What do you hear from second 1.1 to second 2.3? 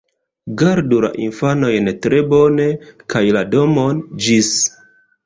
infanojn tre